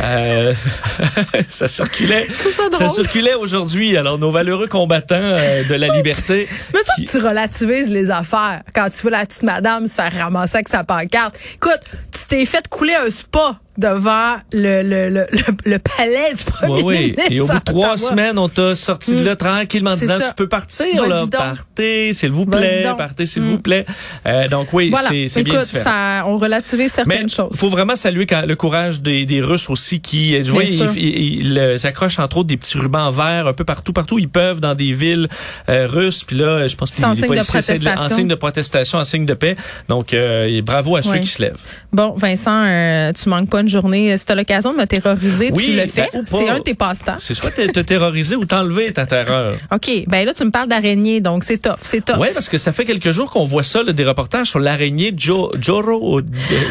Euh, 0.03 0.53
ça 1.49 1.69
circulait. 1.69 2.27
Tout 2.43 2.51
ça 2.51 2.65
Ça 2.73 2.89
circulait 2.89 3.35
aujourd'hui. 3.35 3.97
Alors 3.97 4.19
nos 4.19 4.31
valeureux 4.31 4.67
combattants 4.67 5.37
de 5.69 5.75
la 5.75 5.89
liberté. 5.97 6.49
Mais 6.75 6.81
ça, 6.87 6.95
qui- 6.97 7.05
tu 7.05 7.19
relativises 7.19 7.91
les 7.91 8.11
affaires 8.11 8.63
quand 8.75 8.89
tu 8.91 9.03
vois 9.03 9.13
la 9.13 9.27
petite 9.27 9.43
madame 9.45 9.87
se 9.87 9.95
faire 9.95 10.13
ramasser 10.13 10.57
avec 10.57 10.69
sa 10.69 10.85
pancarte. 10.85 11.39
Écoute, 11.55 11.81
tu 12.17 12.27
t'es 12.27 12.45
fait 12.45 12.67
couler 12.69 12.95
un 12.95 13.11
spa 13.11 13.61
devant 13.79 14.37
le, 14.53 14.83
le, 14.83 15.09
le, 15.09 15.27
le, 15.65 15.79
palais 15.79 16.35
du 16.35 16.45
premier 16.45 16.73
Oui, 16.75 16.83
oui. 16.85 16.99
ministre. 17.01 17.23
Et 17.31 17.41
au 17.41 17.47
bout 17.47 17.55
de 17.55 17.59
trois 17.65 17.97
semaines, 17.97 18.39
on 18.39 18.49
t'a 18.49 18.75
sorti 18.75 19.17
de 19.17 19.25
là 19.25 19.37
tranquillement 19.37 19.91
en 19.93 19.97
disant 19.97 20.19
ça. 20.19 20.29
tu 20.29 20.35
peux 20.35 20.49
partir 20.49 20.87
là, 21.07 21.23
donc. 21.23 21.31
partez, 21.33 22.13
s'il 22.13 22.31
vous 22.33 22.47
plaît, 22.47 22.85
partez 22.97 23.27
s'il 23.27 23.43
Mm. 23.43 23.47
vous 23.47 23.59
plaît. 23.59 23.85
Euh, 24.27 24.49
donc 24.49 24.69
oui, 24.73 24.91
Voilà. 24.91 25.09
c'est 25.09 25.29
c'est 25.29 25.43
bien 25.43 25.55
Écoute, 25.55 25.67
différent. 25.67 25.85
ça, 25.85 26.25
on 26.27 26.37
relativise 26.39 26.93
certaines 26.93 27.23
Mais 27.25 27.29
choses. 27.29 27.49
il 27.53 27.59
faut 27.59 27.69
vraiment 27.69 27.97
saluer 27.97 28.27
quand, 28.27 28.43
le 28.47 28.57
courage 28.57 29.01
des, 29.01 29.27
des 29.27 29.41
Russes 29.41 29.69
aussi 29.71 30.01
qui, 30.01 30.43
je 30.43 30.51
vois, 30.51 30.65
sûr. 30.67 30.91
ils, 30.97 31.03
ils- 31.03 31.47
ils, 31.47 31.59
euh, 31.59 31.79
s'accrochent 31.79 32.19
entre 32.19 32.39
autres 32.39 32.49
des 32.49 32.57
petits 32.57 32.79
rubans 32.79 33.11
verts 33.11 33.47
un 33.47 33.53
peu 33.53 33.65
partout, 33.65 33.93
partout 33.93 34.19
ils 34.19 34.29
peuvent 34.29 34.61
dans 34.61 34.75
des 34.75 34.93
villes 34.93 35.29
euh, 35.69 35.87
russes. 35.87 36.25
Puis 36.25 36.37
là, 36.37 36.67
je 36.67 36.75
pense 36.77 36.91
de 36.93 37.27
policiers 37.27 37.79
de- 37.79 37.89
en 37.89 38.09
signe 38.11 38.29
de 38.29 38.35
protestation, 38.35 38.99
en 38.99 39.05
signe 39.05 39.27
de 39.27 39.35
paix. 39.35 39.57
Donc, 39.89 40.15
euh, 40.15 40.61
bravo 40.63 40.97
à 40.97 41.03
ceux 41.03 41.19
qui 41.19 41.27
se 41.29 41.43
lèvent. 41.43 41.57
Bon, 41.93 42.15
Vincent, 42.17 42.63
euh, 42.65 43.13
tu 43.13 43.29
manques 43.29 43.51
pas 43.51 43.63
une 43.67 43.73
journée. 43.73 44.17
Si 44.17 44.25
t'as 44.25 44.35
l'occasion 44.35 44.73
de 44.73 44.79
me 44.79 44.85
terroriser, 44.87 45.51
Oui, 45.53 45.65
tu 45.65 45.73
le 45.73 45.87
fais. 45.87 46.09
ben, 46.13 46.25
pas. 46.25 46.39
C'est 46.39 46.49
un 46.49 46.59
de 46.59 46.63
tes 46.63 46.75
passe-temps. 46.75 47.17
C'est 47.19 47.35
soit 47.35 47.51
te, 47.51 47.67
te 47.71 47.81
terroriser 47.81 48.37
ou 48.37 48.45
t'enlever 48.45 48.93
ta 48.93 49.07
terreur. 49.07 49.57
OK. 49.75 49.91
Ben 50.07 50.25
là, 50.25 50.33
tu 50.35 50.45
me 50.45 50.51
parles 50.51 50.69
d'araignée, 50.69 51.21
donc 51.21 51.45
c'est 51.45 51.59
tough. 51.59 51.75
C'est 51.81 52.05
tough. 52.05 52.17
Oui, 52.21 52.29
parce 52.33 52.49
que 52.49 52.59
ça 52.59 52.73
fait 52.73 52.85
quelques 52.85 53.11
jours 53.11 53.31
qu'on 53.31 53.45
voit 53.45 53.63
ça, 53.63 53.83
là, 53.83 53.93
des 53.93 54.05
reportages 54.05 54.47
sur 54.49 54.61
l'araignée 54.61 55.13
Jo- 55.17 55.51
Joro, 55.61 56.21
euh, 56.21 56.23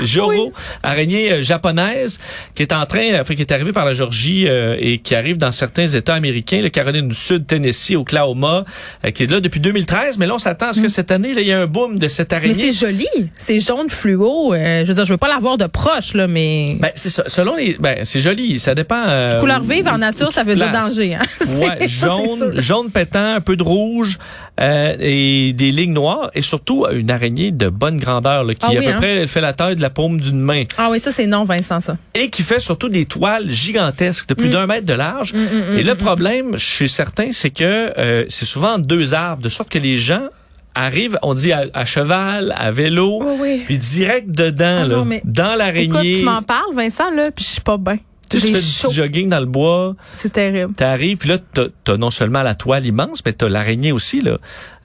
Joro, 0.04 0.54
araignée 0.84 1.32
euh, 1.34 1.42
japonaise, 1.42 2.20
qui 2.54 2.62
est 2.64 2.74
en 2.74 2.86
train, 2.86 3.20
enfin, 3.22 3.36
qui 3.36 3.42
est 3.42 3.52
arrivée 3.52 3.74
par 3.74 3.86
la 3.86 3.94
Georgie 3.94 4.46
euh, 4.48 4.76
et 4.80 5.00
qui 5.00 5.16
arrive 5.16 5.38
dans 5.38 5.52
certains 5.52 5.88
États 5.88 6.14
américains, 6.16 6.62
le 6.62 6.70
Caroline 6.70 7.08
du 7.08 7.16
Sud, 7.16 7.46
Tennessee, 7.48 7.96
Oklahoma, 7.96 8.66
euh, 9.06 9.12
qui 9.12 9.24
est 9.24 9.32
là 9.32 9.40
depuis 9.40 9.60
2013. 9.60 10.18
Mais 10.18 10.28
là, 10.28 10.36
on 10.36 10.40
s'attend 10.40 10.70
à 10.70 10.74
ce 10.74 10.82
que 10.82 10.88
cette 10.90 11.12
année, 11.12 11.34
il 11.36 11.44
y 11.46 11.52
a 11.52 11.60
un 11.62 11.68
boom 11.68 11.98
de 12.00 12.08
cette 12.08 12.26
Mm. 12.26 12.38
Mais 12.42 12.46
araignée. 12.50 12.72
c'est 12.72 12.86
joli. 12.88 13.08
C'est 13.38 13.60
jaune 13.60 13.90
fluo. 13.90 14.54
Euh, 14.54 14.82
je 14.84 14.88
veux 14.90 14.94
dire, 14.96 15.06
je 15.06 15.14
veux 15.14 15.18
pas 15.18 15.28
l'avoir 15.28 15.58
de 15.58 15.66
proche, 15.68 16.14
là, 16.14 16.28
mais. 16.28 16.78
Ben, 16.80 16.85
c'est 16.96 17.10
ça. 17.10 17.24
Selon 17.28 17.56
les, 17.56 17.76
ben, 17.80 18.04
c'est 18.06 18.20
joli. 18.20 18.60
Ça 18.60 18.76
dépend. 18.76 19.04
euh, 19.08 19.40
Couleur 19.40 19.62
vive 19.62 19.88
en 19.88 19.98
nature, 19.98 20.32
ça 20.32 20.44
veut 20.44 20.56
dire 20.56 20.72
danger. 20.72 21.16
Hein? 21.16 21.22
C'est- 21.40 21.60
Ouais, 21.66 21.88
ça, 21.88 22.08
c'est 22.18 22.40
jaune, 22.40 22.60
jaune 22.60 22.92
pétant, 22.92 23.36
un 23.36 23.42
peu 23.42 23.56
de 23.56 23.64
rouge 23.64 24.18
euh, 24.60 24.96
et 25.00 25.54
des 25.54 25.72
lignes 25.72 25.94
noires 25.94 26.30
et 26.34 26.42
surtout 26.42 26.86
une 26.92 27.10
araignée 27.12 27.52
de 27.52 27.70
bonne 27.70 27.98
grandeur 27.98 28.44
là, 28.44 28.54
qui 28.54 28.60
Ah 28.64 28.70
à 28.70 28.82
peu 28.82 28.88
hein? 28.90 28.98
près 28.98 29.16
elle 29.18 29.28
fait 29.28 29.42
la 29.42 29.54
taille 29.54 29.76
de 29.76 29.82
la 29.82 29.90
paume 29.90 30.20
d'une 30.20 30.40
main 30.40 30.64
Ah 30.78 30.90
oui, 30.92 31.00
ça, 31.00 31.12
c'est 31.12 31.26
non, 31.28 31.44
Vincent, 31.44 31.80
ça. 31.80 31.94
et 32.14 32.30
qui 32.30 32.42
fait 32.44 32.60
surtout 32.60 32.90
des 32.90 33.06
toiles 33.06 33.50
gigantesques 33.50 34.28
de 34.28 34.34
plus 34.34 34.50
d'un 34.50 34.66
mètre 34.68 34.86
de 34.88 34.94
large. 34.94 35.34
et 35.78 35.84
le 35.84 35.96
problème, 35.96 36.52
je 36.58 36.66
suis 36.66 36.90
certain, 36.90 37.30
c'est 37.32 37.50
que 37.52 37.94
euh, 37.98 38.26
c'est 38.30 38.46
souvent 38.46 38.78
deux 38.78 39.14
arbres, 39.14 39.42
de 39.42 39.50
sorte 39.50 39.70
que 39.70 39.80
les 39.80 39.98
gens 39.98 40.28
arrivent, 40.76 41.18
on 41.24 41.34
dit 41.34 41.52
à, 41.54 41.66
à 41.74 41.86
cheval, 41.86 42.54
à 42.58 42.72
vélo, 42.72 43.20
Oui, 43.24 43.34
oui. 43.42 43.62
puis 43.66 43.78
direct 43.80 44.30
dedans, 44.30 44.82
Ah 44.84 44.88
là, 44.88 44.96
non, 44.98 45.06
dans 45.06 45.14
Écoute, 45.14 45.58
l'araignée. 45.58 46.20
tu 46.20 46.24
m'en 46.26 46.42
parles, 46.42 46.74
Vincent, 46.76 47.10
là, 47.12 47.32
puis 47.32 47.44
je 47.46 47.50
suis 47.52 47.62
pas 47.62 47.78
bien. 47.78 47.98
Tu 48.40 48.42
sais, 48.42 48.48
tu 48.48 48.54
J'ai 48.54 48.60
fais 48.60 48.66
du 48.66 48.72
chaud. 48.72 48.92
jogging 48.92 49.30
dans 49.30 49.40
le 49.40 49.46
bois, 49.46 49.96
C'est 50.14 50.34
terrible. 50.34 50.74
t'arrives, 50.74 51.18
puis 51.18 51.30
là, 51.30 51.38
t'as 51.54 51.66
t'as 51.84 51.98
non 51.98 52.12
seulement 52.12 52.44
la 52.44 52.56
toile 52.56 52.86
immense, 52.86 53.20
mais 53.26 53.34
t'as 53.34 53.48
l'araignée 53.50 53.92
aussi, 53.92 54.22
là. 54.22 54.38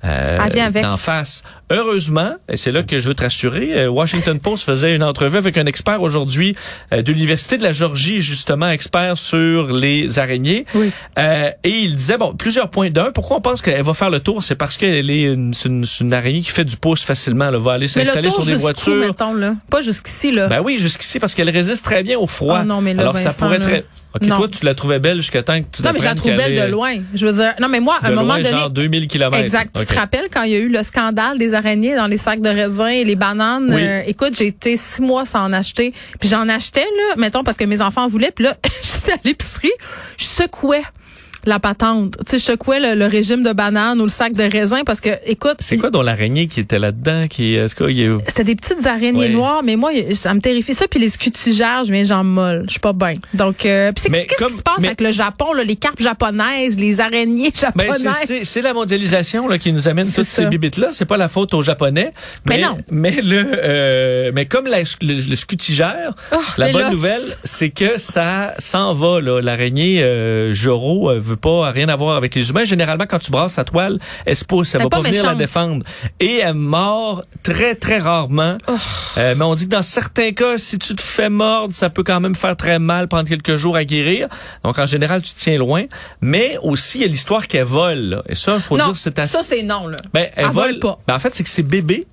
Euh, 0.02 0.38
Elle 0.46 0.52
vient 0.54 0.66
avec. 0.66 0.82
d'en 0.82 0.96
face. 0.96 1.42
Heureusement, 1.70 2.32
et 2.48 2.56
c'est 2.56 2.72
là 2.72 2.82
que 2.82 2.98
je 2.98 3.06
veux 3.06 3.14
te 3.14 3.22
rassurer, 3.22 3.74
euh, 3.74 3.88
Washington 3.90 4.40
Post 4.40 4.64
faisait 4.64 4.94
une 4.96 5.02
entrevue 5.02 5.36
avec 5.36 5.56
un 5.58 5.66
expert 5.66 6.00
aujourd'hui 6.00 6.56
euh, 6.92 7.02
de 7.02 7.12
l'Université 7.12 7.58
de 7.58 7.62
la 7.62 7.72
Georgie, 7.72 8.20
justement, 8.22 8.68
expert 8.70 9.18
sur 9.18 9.70
les 9.72 10.18
araignées. 10.18 10.64
Oui. 10.74 10.90
Euh, 11.18 11.50
et 11.62 11.70
il 11.70 11.94
disait, 11.96 12.16
bon, 12.16 12.34
plusieurs 12.34 12.70
points. 12.70 12.90
D'un, 12.90 13.12
pourquoi 13.12 13.36
on 13.36 13.40
pense 13.40 13.60
qu'elle 13.62 13.82
va 13.82 13.92
faire 13.94 14.08
le 14.10 14.20
tour? 14.20 14.42
C'est 14.42 14.54
parce 14.56 14.76
qu'elle 14.78 15.10
est 15.10 15.22
une, 15.22 15.52
c'est 15.54 15.68
une, 15.68 15.84
une 16.00 16.12
araignée 16.14 16.40
qui 16.40 16.50
fait 16.50 16.64
du 16.64 16.76
pouce 16.76 17.04
facilement. 17.04 17.48
Elle 17.48 17.56
va 17.56 17.72
aller 17.74 17.86
s'installer 17.88 18.30
sur 18.30 18.44
des 18.44 18.54
voitures. 18.54 18.96
mettons, 18.96 19.34
là? 19.34 19.54
Pas 19.70 19.82
jusqu'ici, 19.82 20.32
là. 20.32 20.48
Ben 20.48 20.60
oui, 20.64 20.78
jusqu'ici, 20.78 21.18
parce 21.20 21.34
qu'elle 21.34 21.50
résiste 21.50 21.84
très 21.84 22.02
bien 22.02 22.18
au 22.18 22.26
froid. 22.26 22.58
Ah 22.60 22.64
non, 22.64 22.80
mais 22.80 22.94
là, 22.94 23.02
Alors, 23.02 23.18
ça 23.18 23.32
Très. 23.60 23.84
OK, 24.12 24.22
Non. 24.26 24.38
toi, 24.38 24.48
tu 24.48 24.64
la 24.64 24.74
trouvais 24.74 24.98
belle 24.98 25.18
jusqu'à 25.18 25.44
temps 25.44 25.60
que 25.60 25.66
tu 25.70 25.82
Non, 25.84 25.90
mais 25.92 26.00
je 26.00 26.04
la 26.04 26.16
trouve 26.16 26.32
belle 26.34 26.56
de 26.56 26.60
est- 26.62 26.68
loin. 26.68 26.96
Je 27.14 27.26
veux 27.26 27.32
dire, 27.32 27.54
non, 27.60 27.68
mais 27.68 27.78
moi, 27.78 27.96
à 28.02 28.08
un 28.08 28.10
moment 28.10 28.34
donné. 28.36 28.48
genre 28.50 28.68
2000 28.68 29.06
km. 29.06 29.36
Exact. 29.38 29.72
Tu 29.78 29.86
te 29.86 29.94
rappelles 29.94 30.26
quand 30.32 30.42
il 30.42 30.50
y 30.50 30.56
a 30.56 30.58
eu 30.58 30.68
le 30.68 30.82
scandale 30.82 31.38
des 31.38 31.54
araignées 31.54 31.94
dans 31.94 32.08
les 32.08 32.16
sacs 32.16 32.40
de 32.40 32.48
raisin 32.48 32.88
et 32.88 33.04
les 33.04 33.14
bananes? 33.14 33.72
Oui. 33.72 33.80
Euh, 33.80 34.02
écoute, 34.08 34.34
j'ai 34.36 34.48
été 34.48 34.76
six 34.76 35.00
mois 35.00 35.24
sans 35.24 35.44
en 35.44 35.52
acheter. 35.52 35.94
Puis 36.18 36.28
j'en 36.28 36.48
achetais, 36.48 36.80
là, 36.80 37.14
mettons, 37.18 37.44
parce 37.44 37.56
que 37.56 37.64
mes 37.64 37.80
enfants 37.80 38.02
en 38.02 38.08
voulaient. 38.08 38.32
Puis 38.32 38.44
là, 38.46 38.56
j'étais 38.82 39.12
à 39.12 39.16
l'épicerie, 39.24 39.70
je 40.18 40.24
secouais 40.24 40.82
la 41.46 41.58
patente. 41.58 42.16
Tu 42.26 42.32
sais, 42.32 42.38
je 42.38 42.44
secouais 42.44 42.80
le, 42.80 42.94
le 42.98 43.06
régime 43.06 43.42
de 43.42 43.52
bananes 43.52 44.00
ou 44.00 44.04
le 44.04 44.08
sac 44.10 44.32
de 44.34 44.42
raisin 44.42 44.82
parce 44.84 45.00
que, 45.00 45.10
écoute, 45.26 45.56
C'est 45.60 45.76
quoi 45.78 45.90
dans 45.90 46.02
l'araignée 46.02 46.46
qui 46.46 46.60
était 46.60 46.78
là-dedans? 46.78 47.26
Qui, 47.28 47.54
eu- 47.56 48.18
c'était 48.26 48.44
des 48.44 48.56
petites 48.56 48.86
araignées 48.86 49.20
Ouais. 49.20 49.28
noires, 49.30 49.62
mais 49.64 49.76
moi, 49.76 49.90
ça 50.14 50.34
me 50.34 50.40
terrifie. 50.40 50.74
Ça, 50.74 50.86
puis 50.88 51.00
les 51.00 51.08
scutigères, 51.08 51.84
je 51.84 51.92
viens 51.92 52.04
jambes 52.04 52.26
molles. 52.28 52.62
Je 52.66 52.72
suis 52.72 52.80
pas 52.80 52.92
bien. 52.92 53.12
Donc, 53.34 53.64
euh, 53.66 53.92
qu'est-ce 53.92 54.46
qui 54.46 54.54
se 54.56 54.62
passe 54.62 54.74
mais- 54.80 54.88
avec 54.88 55.00
le 55.00 55.12
Japon, 55.12 55.52
là, 55.52 55.64
les 55.64 55.76
carpes 55.76 56.00
japonaises, 56.00 56.78
les 56.78 57.00
araignées 57.00 57.52
Ben, 57.74 57.86
japonaises? 57.92 58.16
c'est- 58.26 58.44
c'est 58.44 58.62
la 58.62 58.72
mondialisation 58.74 59.48
là, 59.48 59.58
qui 59.58 59.72
nous 59.72 59.88
amène 59.88 60.06
toutes 60.06 60.24
ça. 60.24 60.42
ces 60.42 60.46
bibites-là. 60.46 60.88
C'est 60.92 61.04
pas 61.06 61.16
la 61.16 61.28
faute 61.28 61.54
aux 61.54 61.62
Japonais. 61.62 62.12
Mais 62.46 62.56
Mais, 62.58 62.62
non. 62.62 62.78
Mais, 62.90 63.20
le, 63.22 63.44
euh, 63.54 64.32
mais 64.34 64.46
comme 64.46 64.66
la- 64.66 64.80
le, 64.80 65.28
le 65.30 65.36
scutigère, 65.36 66.14
Oh, 66.32 66.36
la 66.58 66.72
bonne 66.72 66.82
là, 66.82 66.90
nouvelle, 66.90 67.20
c'est 67.44 67.70
que 67.70 67.98
ça 67.98 68.54
s'en 68.58 68.92
va. 68.94 69.20
là. 69.20 69.40
L'araignée 69.40 70.02
euh, 70.02 70.52
Joro 70.52 71.10
euh, 71.10 71.18
veut 71.30 71.36
pas 71.36 71.70
rien 71.70 71.88
avoir 71.88 72.16
avec 72.16 72.34
les 72.34 72.50
humains. 72.50 72.64
Généralement, 72.64 73.06
quand 73.08 73.18
tu 73.18 73.30
brasses 73.30 73.54
sa 73.54 73.64
toile, 73.64 73.98
elle 74.26 74.36
se 74.36 74.44
pousse. 74.44 74.74
Elle 74.74 74.82
va 74.82 74.88
pas, 74.88 75.02
pas 75.02 75.08
venir 75.08 75.24
la 75.24 75.34
défendre. 75.34 75.84
Et 76.18 76.38
elle 76.38 76.54
mord 76.54 77.24
très, 77.42 77.74
très 77.74 77.98
rarement. 77.98 78.58
Oh. 78.68 78.72
Euh, 79.18 79.34
mais 79.36 79.44
on 79.44 79.54
dit 79.54 79.64
que 79.64 79.70
dans 79.70 79.82
certains 79.82 80.32
cas, 80.32 80.58
si 80.58 80.78
tu 80.78 80.94
te 80.94 81.02
fais 81.02 81.28
mordre, 81.28 81.74
ça 81.74 81.90
peut 81.90 82.02
quand 82.02 82.20
même 82.20 82.34
faire 82.34 82.56
très 82.56 82.78
mal, 82.78 83.08
prendre 83.08 83.28
quelques 83.28 83.56
jours 83.56 83.76
à 83.76 83.84
guérir. 83.84 84.28
Donc, 84.64 84.78
en 84.78 84.86
général, 84.86 85.22
tu 85.22 85.32
te 85.32 85.38
tiens 85.38 85.58
loin. 85.58 85.84
Mais 86.20 86.58
aussi, 86.62 86.98
il 86.98 87.00
y 87.02 87.04
a 87.04 87.08
l'histoire 87.08 87.46
qu'elle 87.46 87.64
vole. 87.64 87.98
là. 87.98 88.22
Et 88.28 88.34
ça, 88.34 88.54
il 88.56 88.60
faut 88.60 88.76
non, 88.76 88.86
dire, 88.86 88.96
c'est 88.96 89.18
assez... 89.18 89.36
ça, 89.36 89.42
c'est 89.46 89.62
non, 89.62 89.86
là. 89.86 89.96
Ben, 90.12 90.28
elle, 90.36 90.46
Elle 90.46 90.50
vole, 90.50 90.70
vole 90.70 90.80
pas. 90.80 90.98
Ben, 91.06 91.14
en 91.14 91.18
fait, 91.18 91.34
c'est 91.34 91.42
que 91.42 91.48
ces 91.48 91.62
bébés 91.62 92.06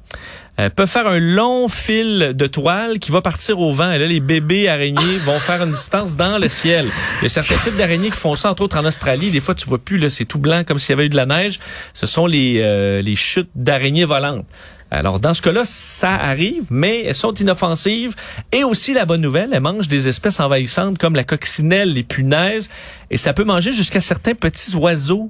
euh, 0.60 0.70
peuvent 0.70 0.90
faire 0.90 1.08
un 1.08 1.20
long 1.20 1.68
fil 1.68 2.34
de 2.36 2.48
toile 2.48 3.00
qui 3.00 3.12
va 3.12 3.22
partir 3.22 3.60
au 3.60 3.72
vent. 3.72 3.92
Et 3.92 3.98
là, 3.98 4.06
les 4.06 4.20
bébés 4.20 4.68
araignées 4.68 5.18
vont 5.26 5.40
faire 5.40 5.64
une 5.64 5.72
distance 5.72 6.16
dans 6.16 6.38
le 6.38 6.48
ciel. 6.48 6.88
Il 7.22 7.24
y 7.24 7.26
a 7.28 7.30
certains 7.30 7.58
types 7.58 7.76
d'araignées 7.76 8.10
qui 8.10 8.18
font 8.18 8.36
ça, 8.36 8.50
entre 8.50 8.64
autres 8.64 8.78
en 8.78 8.86
Australie. 8.86 9.32
Des 9.32 9.40
fois, 9.40 9.56
tu 9.56 9.68
vois 9.68 9.80
plus, 9.80 9.98
là, 9.98 10.10
c'est 10.10 10.26
tout 10.26 10.40
blanc 10.40 10.64
comme 10.66 10.80
s'il 10.80 10.92
y 10.92 10.94
avait 10.94 11.06
eu 11.06 11.10
de 11.10 11.16
la 11.16 11.26
neige. 11.26 11.60
Ce 11.94 12.08
sont 12.08 12.26
les, 12.26 12.60
euh, 12.62 13.02
les 13.02 13.16
chutes 13.16 13.50
d'araignées 13.56 14.06
volantes. 14.06 14.46
Alors, 14.90 15.20
dans 15.20 15.34
ce 15.34 15.42
cas-là, 15.42 15.64
ça 15.66 16.16
arrive, 16.16 16.68
mais 16.70 17.04
elles 17.04 17.16
sont 17.16 17.34
inoffensives. 17.34 18.16
Et 18.52 18.64
aussi, 18.64 18.94
la 18.94 19.06
bonne 19.06 19.22
nouvelle, 19.22 19.50
elles 19.52 19.60
mangent 19.60 19.90
des 19.90 20.08
espèces 20.08 20.40
envahissantes 20.40 20.98
comme 20.98 21.16
la 21.16 21.26
coccinelle, 21.26 21.94
les 21.94 22.04
punaises. 22.04 22.70
Et 23.12 23.18
ça 23.18 23.34
peut 23.34 23.44
manger 23.44 23.74
jusqu'à 23.74 24.02
certains 24.02 24.34
petits 24.34 24.76
oiseaux. 24.76 25.30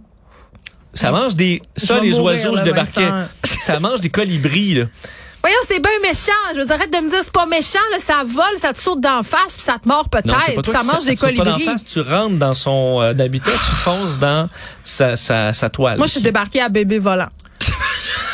Ça 0.93 1.11
mange 1.11 1.35
des... 1.35 1.61
Ça, 1.75 1.99
les 1.99 2.11
mourir, 2.11 2.23
oiseaux, 2.23 2.55
je 2.55 2.63
débarquais. 2.63 3.09
Ça 3.61 3.79
mange 3.79 4.01
des 4.01 4.09
colibris, 4.09 4.73
là. 4.75 4.85
Voyons, 5.41 5.57
c'est 5.67 5.79
bien 5.79 5.91
méchant. 6.01 6.31
Je 6.53 6.59
veux 6.59 6.65
dire, 6.65 6.75
arrête 6.75 6.91
de 6.91 6.97
me 6.97 7.09
dire, 7.09 7.19
c'est 7.23 7.31
pas 7.31 7.45
méchant, 7.45 7.79
là, 7.91 7.99
ça 7.99 8.23
vole, 8.25 8.57
ça 8.57 8.73
te 8.73 8.79
saute 8.79 8.99
d'en 8.99 9.23
face, 9.23 9.53
puis 9.53 9.61
ça 9.61 9.77
te 9.81 9.87
mord 9.87 10.09
peut-être, 10.09 10.65
ça 10.65 10.83
mange 10.83 11.05
des 11.05 11.15
tu 11.15 11.17
sautes 11.17 11.37
pas 11.37 11.43
d'en 11.45 11.53
colibris. 11.53 11.65
face, 11.65 11.85
tu 11.85 12.01
rentres 12.01 12.35
dans 12.37 12.53
son 12.53 13.01
euh, 13.01 13.11
habitat, 13.11 13.51
tu 13.51 13.75
fonces 13.75 14.17
dans 14.17 14.49
sa, 14.83 15.15
sa, 15.15 15.53
sa 15.53 15.69
toile. 15.69 15.97
Moi, 15.97 16.07
je 16.07 16.13
suis 16.13 16.21
débarquée 16.21 16.61
à 16.61 16.69
bébé 16.69 16.99
volant. 16.99 17.29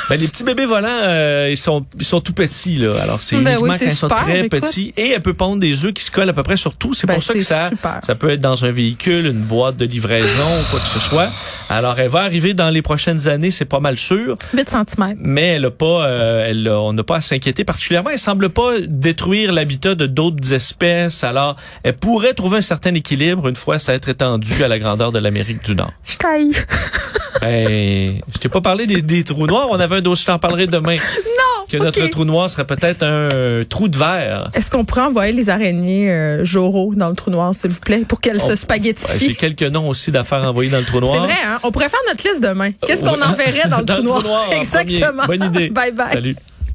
Ben, 0.10 0.20
les 0.20 0.28
petits 0.28 0.44
bébés 0.44 0.66
volants, 0.66 0.88
euh, 0.90 1.48
ils 1.50 1.58
sont 1.58 1.86
ils 1.98 2.04
sont 2.06 2.20
tout 2.22 2.34
petits 2.34 2.76
là. 2.78 2.94
Alors 3.04 3.22
c'est 3.22 3.36
Ben 3.38 3.54
uniquement 3.54 3.62
oui, 3.74 3.80
quand 3.80 3.86
ils 3.86 3.96
sont 3.96 4.10
super, 4.10 4.24
très 4.24 4.44
petits 4.50 4.94
et 4.98 5.10
elle 5.12 5.22
peut 5.22 5.34
pondre 5.34 5.60
des 5.62 5.86
œufs 5.86 5.94
qui 5.94 6.04
se 6.04 6.12
collent 6.12 6.30
à 6.30 6.34
peu 6.34 6.44
près 6.44 6.58
sur 6.58 6.76
tout. 6.76 6.94
C'est 6.94 7.08
Ben, 7.08 7.14
pour 7.16 7.24
ça 7.24 7.34
que 7.34 7.42
ça 7.42 7.70
super. 7.70 8.00
ça 8.04 8.16
peut 8.16 8.30
être 8.32 8.42
dans 8.42 8.66
un 8.66 8.72
véhicule, 8.72 9.26
une 9.28 9.42
boîte 9.44 9.78
de 9.78 9.86
livraison, 9.86 10.28
ou 10.28 10.72
quoi 10.72 10.80
que 10.80 10.88
ce 10.88 11.00
soit. 11.00 11.30
Alors 11.70 11.98
elle 12.00 12.10
va 12.10 12.20
arriver 12.22 12.54
dans 12.54 12.70
les 12.70 12.82
prochaines 12.82 13.28
années, 13.28 13.50
c'est 13.52 13.66
pas 13.66 13.80
mal 13.80 13.98
sûr, 13.98 14.38
8 14.54 14.70
cm. 14.70 15.16
mais 15.20 15.48
elle 15.56 15.66
a 15.66 15.72
pas 15.72 16.06
euh, 16.06 16.48
elle 16.50 16.68
a- 16.68 16.80
on 16.82 16.94
n'a 16.94 17.04
pas 17.04 17.18
à 17.18 17.22
s'inquiéter 17.22 17.64
particulièrement. 17.64 18.10
Elle 18.12 18.20
semble 18.20 18.50
pas 18.50 18.74
détruire 18.86 19.52
l'habitat 19.54 19.96
de 19.96 20.06
d'autres 20.06 20.54
espèces. 20.54 21.24
Alors 21.24 21.56
elle 21.84 21.96
pourrait 21.96 22.34
trouver 22.34 22.58
un 22.58 22.62
certain 22.62 22.94
équilibre 22.94 23.48
une 23.48 23.56
fois 23.56 23.80
ça 23.80 23.94
être 23.94 24.10
étendu 24.10 24.64
à 24.64 24.68
la 24.68 24.80
grandeur 24.80 25.12
de 25.12 25.20
l'Amérique 25.20 25.64
du 25.64 25.76
Nord. 25.76 25.94
Je 26.06 26.18
taille. 27.44 27.66
Ben, 27.66 28.22
je 28.34 28.38
t'ai 28.40 28.50
pas 28.50 28.62
parlé 28.62 28.88
des, 28.88 29.02
des 29.02 29.24
trous 29.24 29.48
noirs. 29.48 29.68
On 29.70 29.80
avait 29.80 29.98
un 29.98 30.02
dossier, 30.02 30.24
je 30.28 30.32
t'en 30.32 30.40
parlerai 30.40 30.68
demain. 30.68 30.98
Non! 31.26 31.66
Que 31.70 31.78
notre 31.78 32.06
trou 32.08 32.24
noir 32.26 32.50
serait 32.50 32.66
peut-être 32.66 33.02
un 33.04 33.64
trou 33.68 33.88
de 33.88 33.98
verre. 33.98 34.50
Est-ce 34.54 34.70
qu'on 34.70 34.86
pourrait 34.86 35.02
envoyer 35.02 35.32
les 35.34 35.50
araignées 35.50 36.12
euh, 36.12 36.44
Joro 36.46 36.94
dans 36.96 37.10
le 37.10 37.16
trou 37.16 37.32
noir, 37.32 37.56
s'il 37.56 37.72
vous 37.72 37.80
plaît, 37.80 38.04
pour 38.08 38.22
qu'elles 38.22 38.42
se 38.42 38.50
Ouais, 38.50 38.56
spaghettifient? 38.56 39.26
J'ai 39.28 39.34
quelques 39.36 39.64
noms 39.64 39.88
aussi 39.90 40.12
d'affaires 40.12 40.44
envoyées 40.44 40.70
dans 40.70 40.78
le 40.78 40.84
trou 40.86 41.00
noir. 41.00 41.12
c'est 41.14 41.20
vrai, 41.20 41.34
hein? 41.46 41.58
On 41.64 41.72
pourrait 41.72 41.90
faire 41.90 42.00
notre 42.08 42.24
liste 42.28 42.44
demain. 42.44 42.72
Qu'est-ce 42.86 43.02
qu'on 43.04 43.16
Ouais. 43.16 43.24
enverrait 43.24 43.70
dans 43.70 43.80
le 43.80 43.86
Dans 43.86 43.96
trou 44.04 44.22
noir? 44.22 44.46
Exactement. 44.52 45.24
Bonne 45.26 45.44
idée. 45.46 45.70
Bye 45.72 45.92
bye. 45.94 46.10
Salut. 46.14 46.36